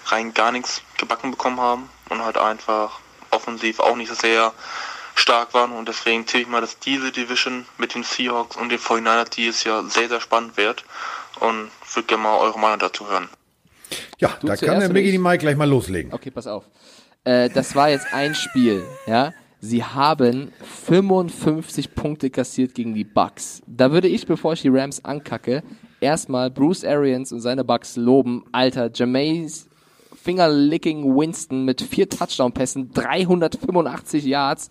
[0.07, 4.53] rein gar nichts gebacken bekommen haben und halt einfach offensiv auch nicht so sehr
[5.15, 8.79] stark waren und deswegen zähle ich mal, dass diese Division mit den Seahawks und den
[8.79, 10.85] 49ers dieses Jahr sehr, sehr spannend wird
[11.41, 13.29] und würde gerne mal eure Meinung dazu hören.
[14.19, 16.13] Ja, du da kann der Miggy die Mike gleich mal loslegen.
[16.13, 16.65] Okay, pass auf.
[17.25, 19.33] Äh, das war jetzt ein Spiel, ja.
[19.61, 20.53] Sie haben
[20.87, 23.63] 55 Punkte kassiert gegen die Bucks.
[23.69, 25.63] Da würde ich, bevor ich die Rams ankacke,
[26.01, 28.45] erstmal Bruce Arians und seine Bucks loben.
[28.51, 29.69] Alter, Jameis
[30.23, 34.71] Fingerlicking Winston mit vier Touchdown-Pässen, 385 Yards.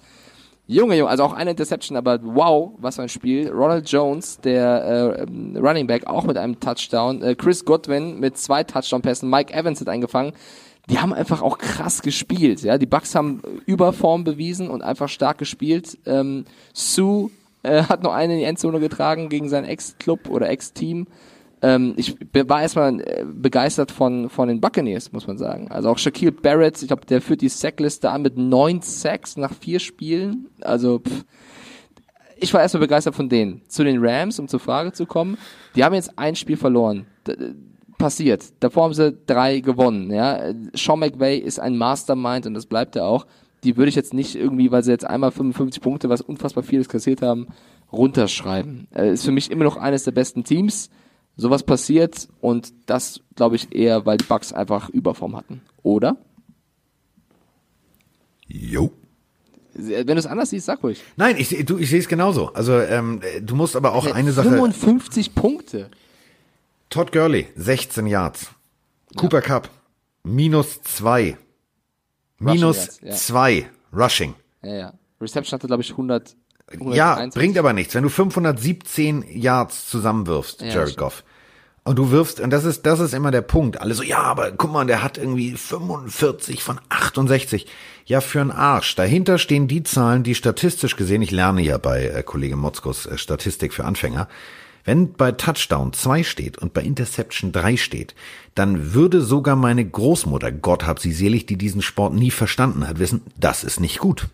[0.72, 3.50] Junge, Junge, also auch eine Interception, aber wow, was für ein Spiel.
[3.50, 7.22] Ronald Jones, der äh, Running Back, auch mit einem Touchdown.
[7.22, 9.30] Äh, Chris Godwin mit zwei Touchdown-Pässen.
[9.30, 10.32] Mike Evans hat eingefangen.
[10.90, 12.62] Die haben einfach auch krass gespielt.
[12.62, 15.98] Ja, die Bucks haben Überform bewiesen und einfach stark gespielt.
[16.06, 17.32] Ähm, Sue
[17.64, 21.06] äh, hat noch einen in die Endzone getragen gegen seinen Ex-Club oder Ex-Team.
[21.62, 25.70] Ähm, ich war erstmal äh, begeistert von, von den Buccaneers, muss man sagen.
[25.70, 29.54] Also auch Shaquille Barrett, ich glaube, der führt die Sackliste an mit neun Sacks nach
[29.54, 30.48] vier Spielen.
[30.62, 31.24] Also pff.
[32.38, 33.62] ich war erstmal begeistert von denen.
[33.68, 35.38] Zu den Rams, um zur Frage zu kommen,
[35.76, 37.06] die haben jetzt ein Spiel verloren.
[37.28, 37.36] D
[38.02, 38.46] passiert.
[38.60, 40.12] Davor haben sie drei gewonnen.
[40.12, 40.54] Ja?
[40.74, 43.28] Sean McVay ist ein Mastermind und das bleibt er auch.
[43.64, 46.90] Die würde ich jetzt nicht irgendwie, weil sie jetzt einmal 55 Punkte, was unfassbar vieles
[46.90, 47.46] kassiert haben,
[47.92, 48.88] runterschreiben.
[48.96, 50.90] Äh, ist für mich immer noch eines der besten Teams
[51.42, 56.18] sowas passiert und das glaube ich eher, weil die Bugs einfach Überform hatten, oder?
[58.48, 58.92] Jo.
[59.74, 61.02] Wenn du es anders siehst, sag ruhig.
[61.16, 62.54] Nein, ich, du, ich sehe es genauso.
[62.54, 64.50] Also ähm, du musst aber auch eine 55 Sache.
[64.50, 65.90] 55 Punkte.
[66.90, 68.52] Todd Gurley, 16 Yards.
[69.16, 69.42] Cooper ja.
[69.42, 69.70] Cup,
[70.24, 71.38] minus 2.
[72.40, 73.66] Minus 2 ja.
[73.94, 74.36] Rushing.
[74.62, 74.94] Ja, ja.
[75.22, 76.36] Reception hatte, glaube ich, 100.
[76.80, 77.96] Ja, bringt aber nichts.
[77.96, 81.24] Wenn du 517 Yards zusammenwirfst, ja, Jared Goff,
[81.84, 83.82] und du wirfst, und das ist, das ist immer der Punkt.
[83.82, 87.66] Alle so, ja, aber guck mal, der hat irgendwie 45 von 68.
[88.06, 88.96] Ja, für einen Arsch.
[88.96, 93.18] Dahinter stehen die Zahlen, die statistisch gesehen, ich lerne ja bei äh, Kollege Motzkos äh,
[93.18, 94.28] Statistik für Anfänger,
[94.84, 98.16] wenn bei Touchdown 2 steht und bei Interception 3 steht,
[98.56, 103.00] dann würde sogar meine Großmutter, Gott hab sie selig, die diesen Sport nie verstanden hat,
[103.00, 104.28] wissen, das ist nicht gut.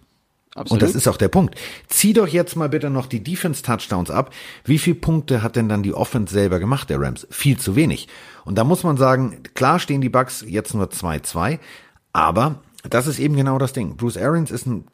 [0.57, 0.71] Absolut.
[0.71, 1.55] Und das ist auch der Punkt.
[1.87, 4.33] Zieh doch jetzt mal bitte noch die Defense-Touchdowns ab.
[4.65, 7.27] Wie viele Punkte hat denn dann die Offense selber gemacht, der Rams?
[7.29, 8.07] Viel zu wenig.
[8.43, 11.59] Und da muss man sagen, klar stehen die Bucks jetzt nur 2-2,
[12.11, 13.97] aber das ist eben genau das Ding.
[13.97, 14.85] Bruce Arians ist ein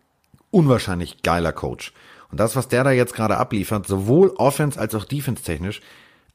[0.51, 1.93] unwahrscheinlich geiler Coach.
[2.29, 5.81] Und das, was der da jetzt gerade abliefert, sowohl Offense als auch Defense-technisch,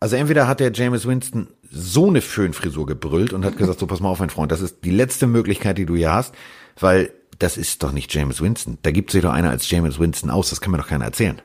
[0.00, 4.00] also entweder hat der James Winston so eine Föhnfrisur gebrüllt und hat gesagt, so pass
[4.00, 6.34] mal auf, mein Freund, das ist die letzte Möglichkeit, die du hier hast,
[6.78, 8.78] weil das ist doch nicht James Winston.
[8.82, 11.40] Da gibt sich doch einer als James Winston aus, das kann mir doch keiner erzählen.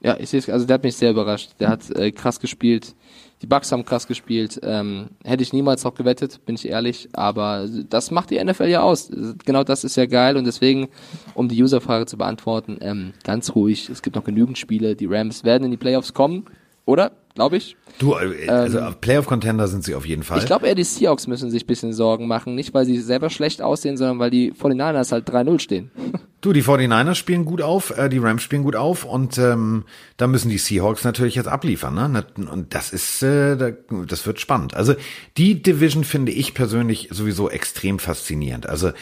[0.00, 1.52] Ja, ich sehe es, also der hat mich sehr überrascht.
[1.58, 2.94] Der hat äh, krass gespielt.
[3.42, 4.58] Die Bucks haben krass gespielt.
[4.62, 7.08] Ähm, hätte ich niemals noch gewettet, bin ich ehrlich.
[7.12, 9.10] Aber das macht die NFL ja aus.
[9.44, 10.36] Genau das ist ja geil.
[10.36, 10.88] Und deswegen,
[11.34, 13.88] um die Userfrage zu beantworten, ähm, ganz ruhig.
[13.88, 14.96] Es gibt noch genügend Spiele.
[14.96, 16.46] Die Rams werden in die Playoffs kommen,
[16.84, 17.12] oder?
[17.38, 17.76] Glaube ich.
[18.00, 20.38] Du, äh, also ähm, Playoff-Contender sind sie auf jeden Fall.
[20.38, 22.56] Ich glaube eher, die Seahawks müssen sich ein bisschen Sorgen machen.
[22.56, 25.90] Nicht, weil sie selber schlecht aussehen, sondern weil die 49ers halt 3-0 stehen.
[26.40, 29.82] Du, die 49ers spielen gut auf, äh, die Rams spielen gut auf und ähm,
[30.18, 31.94] da müssen die Seahawks natürlich jetzt abliefern.
[31.96, 32.24] Ne?
[32.48, 33.74] Und das ist, äh,
[34.06, 34.72] das wird spannend.
[34.72, 34.94] Also
[35.36, 38.68] die Division finde ich persönlich sowieso extrem faszinierend.
[38.68, 38.92] Also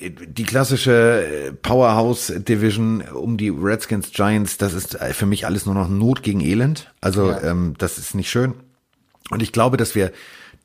[0.00, 5.66] die klassische äh, Powerhouse Division um die Redskins Giants, das ist äh, für mich alles
[5.66, 6.92] nur noch Not gegen Elend.
[7.00, 7.42] Also ja.
[7.42, 8.54] ähm, das ist nicht schön.
[9.30, 10.12] Und ich glaube, dass wir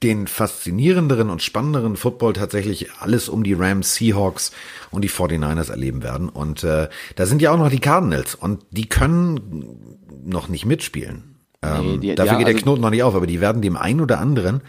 [0.03, 4.51] den faszinierenderen und spannenderen Football tatsächlich alles um die Rams, Seahawks
[4.91, 6.29] und die 49ers erleben werden.
[6.29, 11.35] Und äh, da sind ja auch noch die Cardinals und die können noch nicht mitspielen.
[11.61, 13.61] Ähm, nee, die, dafür ja, geht der also, Knoten noch nicht auf, aber die werden
[13.61, 14.61] dem einen oder anderen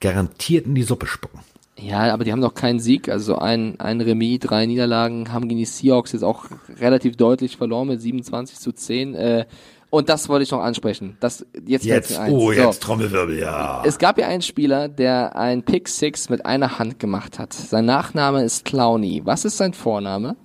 [0.00, 1.40] garantiert in die Suppe spucken.
[1.78, 3.08] Ja, aber die haben noch keinen Sieg.
[3.08, 6.46] Also ein, ein Remis, drei Niederlagen haben gegen die Seahawks jetzt auch
[6.80, 9.14] relativ deutlich verloren mit 27 zu 10.
[9.14, 9.46] Äh,
[9.90, 11.16] und das wollte ich noch ansprechen.
[11.20, 12.86] Das, jetzt jetzt, oh, jetzt so.
[12.86, 13.82] Trommelwirbel, ja.
[13.84, 17.52] Es gab ja einen Spieler, der ein Pick Six mit einer Hand gemacht hat.
[17.52, 19.22] Sein Nachname ist Clowny.
[19.24, 20.36] Was ist sein Vorname?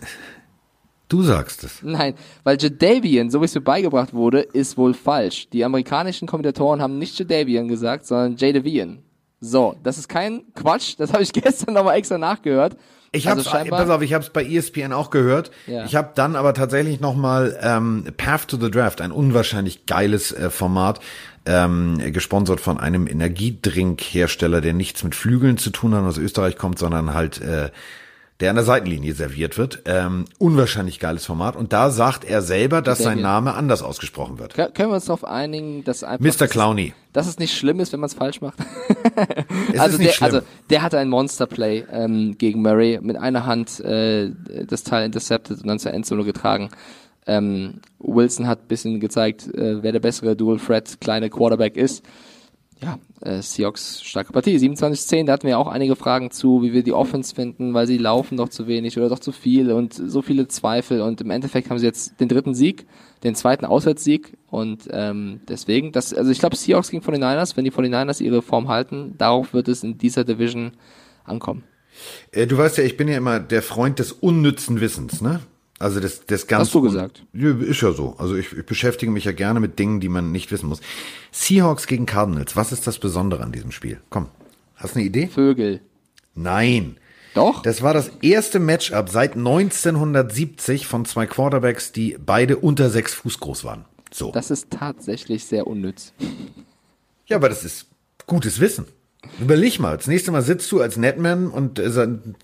[1.10, 1.84] Du sagst es.
[1.84, 5.48] Nein, weil Jadavian, so wie es mir beigebracht wurde, ist wohl falsch.
[5.50, 9.04] Die amerikanischen Kommentatoren haben nicht Jadavian gesagt, sondern Jadavian.
[9.46, 12.78] So, das ist kein Quatsch, das habe ich gestern nochmal extra nachgehört.
[13.12, 15.52] Ich habe also pass auf, ich habe es bei ESPN auch gehört.
[15.68, 15.84] Ja.
[15.84, 20.50] Ich habe dann aber tatsächlich nochmal ähm, Path to the Draft, ein unwahrscheinlich geiles äh,
[20.50, 21.00] Format,
[21.46, 26.80] ähm, gesponsert von einem Energiedrinkhersteller, der nichts mit Flügeln zu tun hat, aus Österreich kommt,
[26.80, 27.70] sondern halt äh,
[28.40, 29.84] der an der Seitenlinie serviert wird.
[29.86, 31.56] Ähm, unwahrscheinlich geiles Format.
[31.56, 34.56] Und da sagt er selber, dass sein Name anders ausgesprochen wird.
[34.56, 36.26] Können wir uns darauf einigen, dass einfach...
[36.26, 36.48] Mr.
[36.48, 36.94] Clowny.
[37.14, 38.58] Dass es nicht schlimm ist, wenn man es falsch macht.
[39.74, 40.26] es also, der, schlimm.
[40.26, 44.32] also der hatte ein Monsterplay ähm, gegen Murray mit einer Hand äh,
[44.68, 46.70] das Teil intercepted und dann zur Endzone getragen.
[47.26, 52.04] Ähm, Wilson hat bisschen gezeigt, äh, wer der bessere Dual Threat kleine Quarterback ist
[52.84, 54.58] ja, äh, Seahawks starke Partie.
[54.58, 57.98] 27-10, da hatten wir auch einige Fragen zu, wie wir die Offense finden, weil sie
[57.98, 61.02] laufen doch zu wenig oder doch zu viel und so viele Zweifel.
[61.02, 62.86] Und im Endeffekt haben sie jetzt den dritten Sieg,
[63.24, 64.38] den zweiten Auswärtssieg.
[64.50, 68.68] Und ähm, deswegen, das, also ich glaube, Seahawks gegen 49ers, wenn die 49ers ihre Form
[68.68, 70.74] halten, darauf wird es in dieser Division
[71.24, 71.64] ankommen.
[72.32, 75.40] Äh, du weißt ja, ich bin ja immer der Freund des unnützen Wissens, ne?
[75.84, 76.68] Also das, das ganz.
[76.68, 77.26] Hast du gesagt?
[77.34, 78.16] Ist ja so.
[78.18, 80.80] Also ich, ich beschäftige mich ja gerne mit Dingen, die man nicht wissen muss.
[81.32, 82.56] Seahawks gegen Cardinals.
[82.56, 84.00] Was ist das Besondere an diesem Spiel?
[84.10, 84.30] Komm,
[84.76, 85.28] hast du eine Idee?
[85.28, 85.82] Vögel.
[86.36, 86.96] Nein.
[87.34, 87.64] Doch.
[87.64, 93.42] Das war das erste Matchup seit 1970 von zwei Quarterbacks, die beide unter sechs Fuß
[93.42, 93.84] groß waren.
[94.10, 94.32] So.
[94.32, 96.14] Das ist tatsächlich sehr unnütz.
[97.26, 97.88] Ja, aber das ist
[98.26, 98.86] gutes Wissen.
[99.40, 101.90] Überleg mal, das nächste Mal sitzt du als Netman und äh,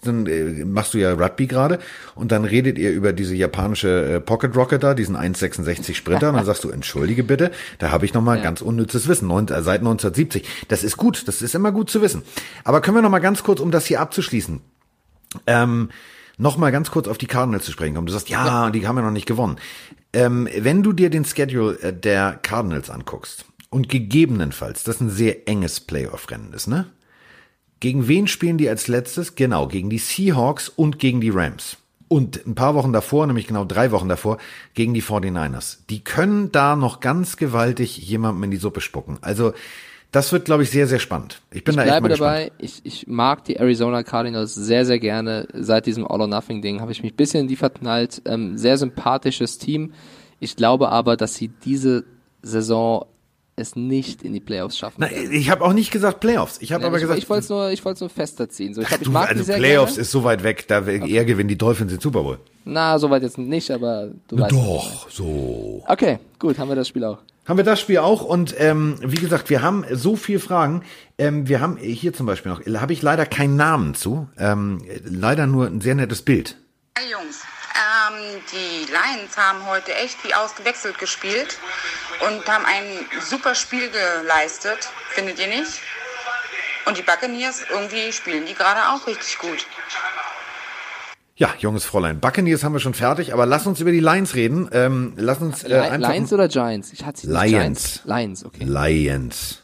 [0.02, 1.80] dann äh, machst du ja Rugby gerade
[2.16, 6.36] und dann redet ihr über diese japanische äh, Pocket Rocket da, diesen 1,66 Sprinter und
[6.36, 8.44] dann sagst du, entschuldige bitte, da habe ich nochmal ja.
[8.44, 10.48] ganz unnützes Wissen, neun, äh, seit 1970.
[10.70, 12.24] Das ist gut, das ist immer gut zu wissen.
[12.64, 14.62] Aber können wir nochmal ganz kurz, um das hier abzuschließen,
[15.48, 15.90] ähm,
[16.38, 18.08] nochmal ganz kurz auf die Cardinals zu sprechen kommen.
[18.08, 18.70] Du sagst, ja, ja.
[18.72, 19.58] die haben ja noch nicht gewonnen.
[20.14, 25.48] Ähm, wenn du dir den Schedule äh, der Cardinals anguckst, und gegebenenfalls, das ein sehr
[25.48, 26.88] enges Playoff-Rennen ist, ne?
[27.80, 29.36] Gegen wen spielen die als letztes?
[29.36, 31.78] Genau, gegen die Seahawks und gegen die Rams.
[32.10, 34.38] Und ein paar Wochen davor, nämlich genau drei Wochen davor,
[34.74, 35.78] gegen die 49ers.
[35.90, 39.20] Die können da noch ganz gewaltig jemandem in die Suppe spucken.
[39.22, 39.54] Also,
[40.12, 41.42] das wird, glaube ich, sehr, sehr spannend.
[41.52, 42.52] Ich bin ich da bleibe echt mal dabei.
[42.58, 45.48] Ich, ich mag die Arizona Cardinals sehr, sehr gerne.
[45.54, 48.24] Seit diesem All-or-Nothing-Ding habe ich mich ein bisschen in die verknallt.
[48.26, 49.94] Ähm, sehr sympathisches Team.
[50.40, 52.06] Ich glaube aber, dass sie diese
[52.42, 53.06] Saison
[53.60, 54.96] es nicht in die Playoffs schaffen.
[55.00, 56.58] Na, ich habe auch nicht gesagt Playoffs.
[56.62, 58.74] Ich habe aber ich, gesagt, ich wollte es nur, ich wollte nur fester ziehen.
[58.74, 60.02] So, ich glaub, ich du, mag also Playoffs gerne.
[60.02, 61.08] ist so weit weg, da okay.
[61.08, 62.40] eher gewinnen die Dolphins den Super Bowl.
[62.66, 64.52] Na, soweit jetzt nicht, aber du Na weißt.
[64.52, 65.84] Doch, so.
[65.88, 67.20] Okay, gut, haben wir das Spiel auch.
[67.48, 70.84] Haben wir das Spiel auch und ähm, wie gesagt, wir haben so viel Fragen.
[71.18, 75.48] Ähm, wir haben hier zum Beispiel noch, habe ich leider keinen Namen zu, ähm, leider
[75.48, 76.58] nur ein sehr nettes Bild.
[76.96, 77.42] Hey Jungs,
[77.76, 81.58] ähm, die Lions haben heute echt wie ausgewechselt gespielt
[82.28, 82.84] und haben ein
[83.22, 85.80] super Spiel geleistet, findet ihr nicht?
[86.86, 89.66] Und die Buccaneers, irgendwie spielen die gerade auch richtig gut.
[91.36, 92.20] Ja, junges Fräulein.
[92.20, 94.70] Buccaneers haben wir schon fertig, aber lass uns über die Lions reden.
[94.74, 96.92] Ähm, lass uns äh, einfach Lions oder Giants?
[96.92, 97.50] Ich hatte Lions.
[97.50, 98.02] Giants.
[98.04, 98.64] Lions, okay.
[98.66, 99.62] Lions.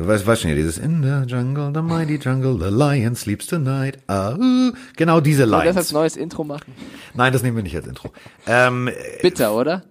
[0.00, 3.98] Du weißt, weißt schon dieses In the jungle, the mighty jungle, the lion sleeps tonight.
[4.06, 5.66] Ah, uh, genau diese wir Lions.
[5.66, 6.72] das als neues Intro machen?
[7.12, 8.10] Nein, das nehmen wir nicht als Intro.
[8.46, 8.88] Ähm,
[9.20, 9.82] Bitter, oder?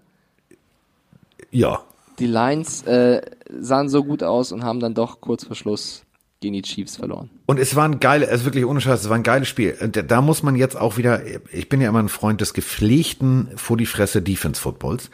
[1.51, 1.83] ja.
[2.17, 3.21] Die Lions äh,
[3.59, 6.01] sahen so gut aus und haben dann doch kurz vor Schluss
[6.41, 7.29] gegen die Chiefs verloren.
[7.45, 9.77] Und es war ein geiles, also wirklich ohne Scheiß, es war ein geiles Spiel.
[9.79, 11.21] Und Da muss man jetzt auch wieder,
[11.53, 15.11] ich bin ja immer ein Freund des gepflegten vor die Fresse Defense Footballs.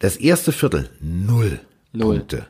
[0.00, 1.60] Das erste Viertel, null,
[1.94, 2.18] Null.
[2.18, 2.46] Punkte.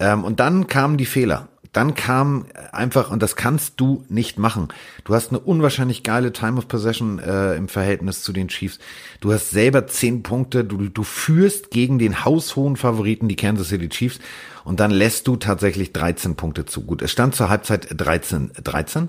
[0.00, 1.48] Ähm, und dann kamen die Fehler.
[1.72, 4.68] Dann kam einfach, und das kannst du nicht machen.
[5.04, 8.80] Du hast eine unwahrscheinlich geile Time of Possession äh, im Verhältnis zu den Chiefs.
[9.20, 13.88] Du hast selber zehn Punkte, du, du führst gegen den haushohen Favoriten, die Kansas City
[13.88, 14.18] Chiefs,
[14.64, 16.82] und dann lässt du tatsächlich 13 Punkte zu.
[16.82, 19.08] Gut, es stand zur Halbzeit 13, 13.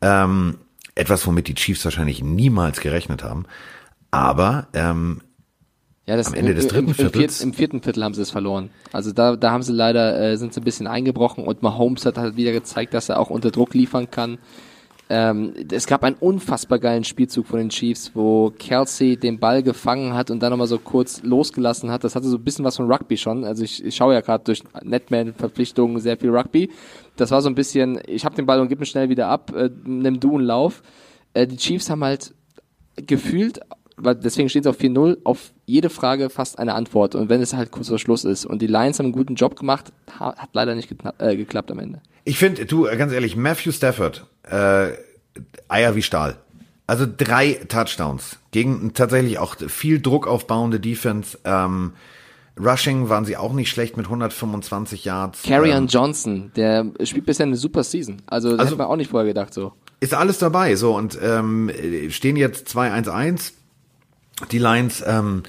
[0.00, 0.56] Ähm,
[0.94, 3.44] etwas, womit die Chiefs wahrscheinlich niemals gerechnet haben.
[4.10, 5.20] Aber ähm,
[6.10, 7.38] Ja, das Am Ende des im, dritten im, im, Viertels?
[7.38, 8.70] vierten, Im vierten Viertel haben sie es verloren.
[8.92, 12.18] Also da, da haben sie leider, äh, sind sie ein bisschen eingebrochen und Mahomes hat
[12.18, 14.38] halt wieder gezeigt, dass er auch unter Druck liefern kann.
[15.08, 20.14] Ähm, es gab einen unfassbar geilen Spielzug von den Chiefs, wo Kelsey den Ball gefangen
[20.14, 22.02] hat und dann nochmal so kurz losgelassen hat.
[22.02, 23.44] Das hatte so ein bisschen was von Rugby schon.
[23.44, 26.70] Also ich, ich schaue ja gerade durch Netman-Verpflichtungen sehr viel Rugby.
[27.14, 29.54] Das war so ein bisschen, ich habe den Ball und gib ihn schnell wieder ab,
[29.54, 30.82] äh, nimm du einen Lauf.
[31.34, 32.34] Äh, die Chiefs haben halt
[32.96, 33.60] gefühlt,
[34.02, 37.14] weil deswegen steht es auf 4-0, auf jede Frage fast eine Antwort.
[37.14, 38.44] Und wenn es halt kurz vor Schluss ist.
[38.46, 41.78] Und die Lions haben einen guten Job gemacht, ha- hat leider nicht äh, geklappt am
[41.78, 42.00] Ende.
[42.24, 44.88] Ich finde, du, ganz ehrlich, Matthew Stafford, äh,
[45.68, 46.36] Eier wie Stahl.
[46.86, 51.38] Also drei Touchdowns gegen tatsächlich auch viel Druck aufbauende Defense.
[51.44, 51.92] Ähm,
[52.58, 55.42] Rushing waren sie auch nicht schlecht mit 125 Yards.
[55.44, 58.20] Carrion ähm, Johnson, der spielt bisher eine super Season.
[58.26, 59.72] Also, das Also- hätte man auch nicht vorher gedacht so.
[60.00, 60.74] ist alles dabei.
[60.76, 61.70] So und ähm,
[62.10, 63.52] stehen jetzt 2-1-1.
[64.50, 65.42] Die Lions, ähm,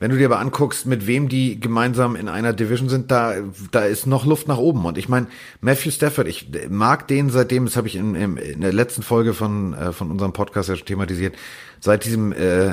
[0.00, 3.34] wenn du dir aber anguckst, mit wem die gemeinsam in einer Division sind, da
[3.70, 4.84] da ist noch Luft nach oben.
[4.84, 5.28] Und ich meine,
[5.60, 9.74] Matthew Stafford, ich mag den seitdem, das habe ich in, in, der letzten Folge von
[9.74, 11.36] äh, von unserem Podcast ja schon thematisiert,
[11.78, 12.72] seit diesem äh,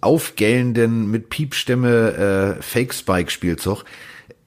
[0.00, 3.84] aufgellenden mit Piepstimme äh, Fake Spike Spielzug.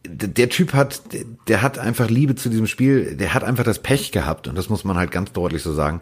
[0.08, 1.02] D- Der Typ hat,
[1.48, 4.70] der hat einfach Liebe zu diesem Spiel, der hat einfach das Pech gehabt und das
[4.70, 6.00] muss man halt ganz deutlich so sagen,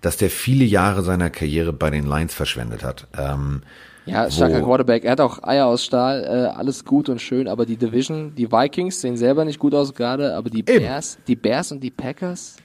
[0.00, 3.06] dass der viele Jahre seiner Karriere bei den Lions verschwendet hat.
[3.16, 3.62] Ähm,
[4.06, 5.04] Ja, starker Quarterback.
[5.04, 8.50] Er hat auch Eier aus Stahl, äh, alles gut und schön, aber die Division, die
[8.50, 10.80] Vikings sehen selber nicht gut aus gerade, aber die Eben.
[10.80, 12.56] Bears, die Bears und die Packers.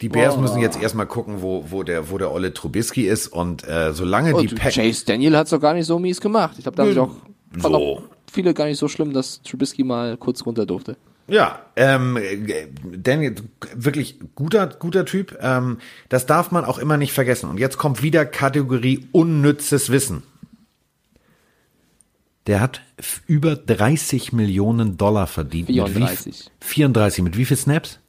[0.00, 0.42] Die Bears Boah.
[0.42, 4.30] müssen jetzt erstmal gucken, wo, wo der, wo der Olle Trubisky ist und äh, solange
[4.34, 6.54] die Und Pack Chase Daniel hat's doch gar nicht so mies gemacht.
[6.58, 7.10] Ich glaube, da haben sich auch,
[7.58, 7.74] So.
[7.74, 10.96] auch viele gar nicht so schlimm, dass Trubisky mal kurz runter durfte.
[11.26, 13.34] Ja, ähm, äh, Daniel,
[13.74, 15.38] wirklich guter, guter Typ.
[15.40, 15.78] Ähm,
[16.10, 17.48] das darf man auch immer nicht vergessen.
[17.48, 20.22] Und jetzt kommt wieder Kategorie unnützes Wissen.
[22.46, 22.82] Der hat
[23.26, 25.68] über 30 Millionen Dollar verdient.
[25.70, 26.50] Mit 34.
[26.60, 27.24] wie, 34.
[27.24, 28.00] Mit wie viel Snaps?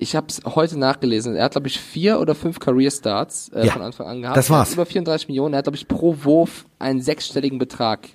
[0.00, 1.34] Ich habe es heute nachgelesen.
[1.34, 4.36] Er hat, glaube ich, vier oder fünf Career Starts äh, Ja, von Anfang an gehabt.
[4.36, 4.70] das war's.
[4.70, 5.54] Er über 34 Millionen.
[5.54, 8.08] Er hat, glaube ich, pro Wurf einen sechsstelligen Betrag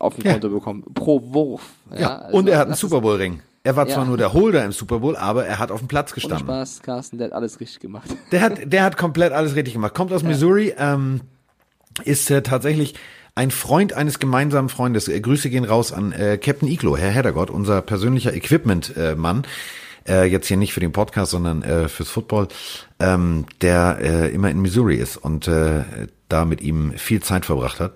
[0.00, 0.32] auf dem Ja.
[0.32, 0.84] Konto bekommen.
[0.94, 1.62] Pro Wurf.
[1.96, 2.18] Ja.
[2.18, 3.40] also und er hat einen Super Bowl Ring.
[3.64, 6.14] Er war zwar nur der Holder im Super Bowl, aber er hat auf dem Platz
[6.14, 6.48] gestanden.
[6.48, 8.08] Ohne Spaß, Carsten, der hat alles richtig gemacht.
[8.32, 9.94] Der hat, der hat komplett alles richtig gemacht.
[9.94, 11.22] Kommt aus Missouri, ähm,
[12.04, 12.94] ist äh, tatsächlich
[13.34, 15.08] ein Freund eines gemeinsamen Freundes.
[15.08, 19.46] Äh, Grüße gehen raus an äh, Captain Iglo, Herr Heddergott, unser persönlicher Equipment-Mann.
[20.08, 22.48] Äh, jetzt hier nicht für den Podcast, sondern äh, fürs Football,
[22.98, 25.84] ähm, der äh, immer in Missouri ist und äh,
[26.28, 27.92] da mit ihm viel Zeit verbracht hat.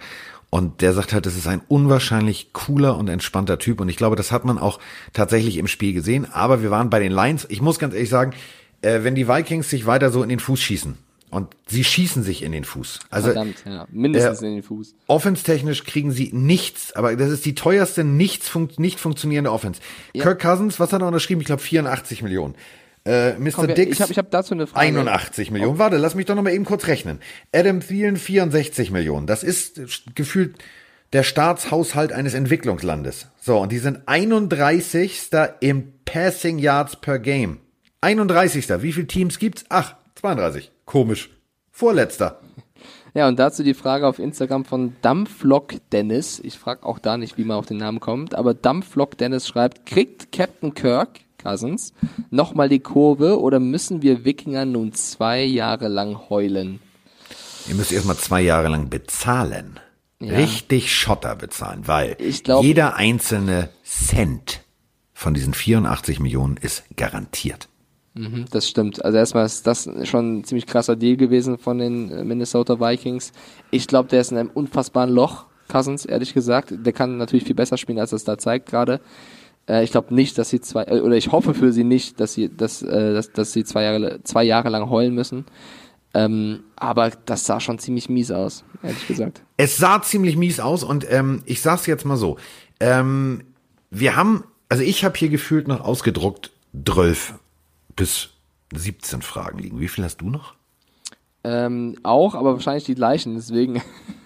[0.54, 3.80] Und der sagt halt, das ist ein unwahrscheinlich cooler und entspannter Typ.
[3.80, 4.80] Und ich glaube, das hat man auch
[5.14, 6.30] tatsächlich im Spiel gesehen.
[6.30, 7.46] Aber wir waren bei den Lions.
[7.48, 8.34] Ich muss ganz ehrlich sagen,
[8.82, 10.98] äh, wenn die Vikings sich weiter so in den Fuß schießen,
[11.30, 13.00] und sie schießen sich in den Fuß.
[13.08, 13.86] Also, Verdammt, ja.
[13.90, 14.94] Mindestens äh, in den Fuß.
[15.06, 19.80] Offense-technisch kriegen sie nichts, aber das ist die teuerste, nichts fun nicht funktionierende Offense.
[20.12, 20.24] Ja.
[20.24, 21.40] Kirk Cousins, was hat er unterschrieben?
[21.40, 22.54] Ich glaube 84 Millionen.
[23.04, 23.50] Äh, Mr.
[23.52, 24.86] Komm, Dix, ich habe ich hab dazu eine Frage.
[24.86, 25.76] 81 Millionen.
[25.76, 25.78] Oh.
[25.78, 27.18] Warte, lass mich doch noch mal eben kurz rechnen.
[27.52, 29.26] Adam Thielen 64 Millionen.
[29.26, 29.80] Das ist
[30.14, 30.56] gefühlt
[31.12, 33.28] der Staatshaushalt eines Entwicklungslandes.
[33.40, 35.30] So, und die sind 31.
[35.60, 37.58] im Passing Yards per Game.
[38.00, 38.68] 31.
[38.82, 39.64] Wie viele Teams gibt's?
[39.68, 40.70] Ach, 32.
[40.84, 41.30] Komisch.
[41.70, 42.40] Vorletzter.
[43.14, 46.40] Ja, und dazu die Frage auf Instagram von Dampflock Dennis.
[46.42, 49.84] Ich frage auch da nicht, wie man auf den Namen kommt, aber Dampflock Dennis schreibt,
[49.84, 51.92] kriegt Captain Kirk Cousins,
[52.30, 56.80] nochmal die Kurve oder müssen wir Wikinger nun zwei Jahre lang heulen?
[57.68, 59.78] Ihr müsst erstmal zwei Jahre lang bezahlen.
[60.20, 60.34] Ja.
[60.34, 64.60] Richtig Schotter bezahlen, weil glaub, jeder einzelne Cent
[65.12, 67.68] von diesen 84 Millionen ist garantiert.
[68.14, 69.04] Mhm, das stimmt.
[69.04, 73.32] Also erstmal ist das schon ein ziemlich krasser Deal gewesen von den Minnesota Vikings.
[73.70, 76.72] Ich glaube, der ist in einem unfassbaren Loch, Cousins, ehrlich gesagt.
[76.72, 79.00] Der kann natürlich viel besser spielen, als es da zeigt gerade.
[79.68, 82.34] Äh, ich glaube nicht, dass sie zwei, äh, oder ich hoffe für sie nicht, dass
[82.34, 85.44] sie, dass, äh, dass, dass sie zwei Jahre, zwei Jahre lang heulen müssen.
[86.14, 89.42] Ähm, aber das sah schon ziemlich mies aus, ehrlich gesagt.
[89.56, 92.36] Es sah ziemlich mies aus und ähm, ich sag's jetzt mal so.
[92.80, 93.44] Ähm,
[93.90, 96.50] wir haben, also ich habe hier gefühlt noch ausgedruckt
[96.84, 97.34] 12
[97.96, 98.30] bis
[98.74, 99.80] 17 Fragen liegen.
[99.80, 100.54] Wie viel hast du noch?
[101.44, 103.82] Ähm, auch, aber wahrscheinlich die gleichen, deswegen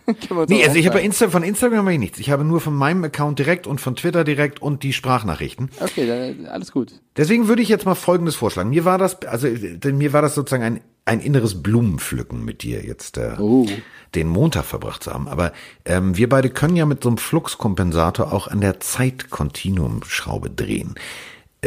[0.49, 2.19] nee, also ich habe Insta von Instagram habe ich nichts.
[2.19, 5.71] Ich habe nur von meinem Account direkt und von Twitter direkt und die Sprachnachrichten.
[5.81, 7.01] Okay, dann alles gut.
[7.17, 8.71] Deswegen würde ich jetzt mal Folgendes vorschlagen.
[8.71, 9.49] Mir war das, also
[9.93, 13.67] mir war das sozusagen ein ein inneres Blumenpflücken mit dir jetzt äh, oh.
[14.17, 15.29] den Montag verbracht zu haben.
[15.29, 15.53] Aber
[15.85, 20.97] ähm, wir beide können ja mit so einem Fluxkompensator auch an der Zeitkontinuumschraube drehen.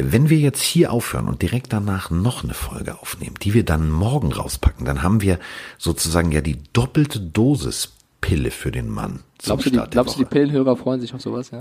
[0.03, 3.89] Wenn wir jetzt hier aufhören und direkt danach noch eine Folge aufnehmen, die wir dann
[3.89, 5.39] morgen rauspacken, dann haben wir
[5.77, 9.21] sozusagen ja die doppelte Dosis Pille für den Mann.
[9.41, 11.59] Glaubst, du die, glaubst du, die Pillenhörer freuen sich auf sowas, ja?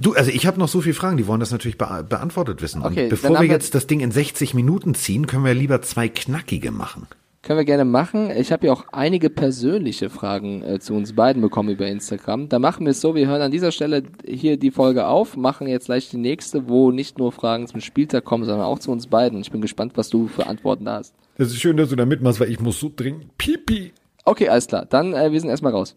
[0.00, 2.82] Du, also ich habe noch so viele Fragen, die wollen das natürlich be beantwortet wissen.
[2.82, 6.08] Okay, und bevor wir jetzt das Ding in 60 Minuten ziehen, können wir lieber zwei
[6.08, 7.06] knackige machen.
[7.42, 8.30] Können wir gerne machen.
[8.30, 12.50] Ich habe ja auch einige persönliche Fragen äh, zu uns beiden bekommen über Instagram.
[12.50, 15.66] Da machen wir es so, wir hören an dieser Stelle hier die Folge auf, machen
[15.66, 19.06] jetzt gleich die nächste, wo nicht nur Fragen zum Spieltag kommen, sondern auch zu uns
[19.06, 19.40] beiden.
[19.40, 21.14] Ich bin gespannt, was du für Antworten hast.
[21.38, 23.94] Das ist schön, dass du da mitmachst, weil ich muss so dringend pipi.
[24.26, 24.84] Okay, alles klar.
[24.84, 25.96] Dann, äh, wir sind erstmal raus.